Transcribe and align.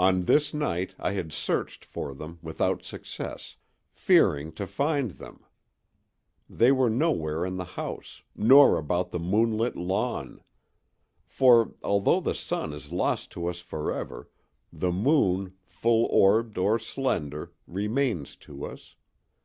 On 0.00 0.24
this 0.24 0.52
night 0.52 0.96
I 0.98 1.12
had 1.12 1.32
searched 1.32 1.84
for 1.84 2.12
them 2.12 2.40
without 2.42 2.82
success, 2.82 3.54
fearing 3.92 4.50
to 4.54 4.66
find 4.66 5.12
them; 5.12 5.44
they 6.50 6.72
were 6.72 6.90
nowhere 6.90 7.46
in 7.46 7.54
the 7.56 7.64
house, 7.78 8.24
nor 8.34 8.76
about 8.76 9.12
the 9.12 9.20
moonlit 9.20 9.76
lawn. 9.76 10.40
For, 11.24 11.72
although 11.84 12.18
the 12.18 12.34
sun 12.34 12.72
is 12.72 12.90
lost 12.90 13.30
to 13.38 13.46
us 13.46 13.60
forever, 13.60 14.28
the 14.72 14.90
moon, 14.90 15.54
full 15.62 16.06
orbed 16.10 16.58
or 16.58 16.76
slender, 16.80 17.52
remains 17.68 18.34
to 18.50 18.64
us. 18.66 18.96